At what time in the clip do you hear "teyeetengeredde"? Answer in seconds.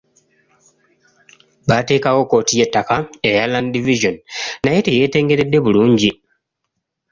4.85-5.57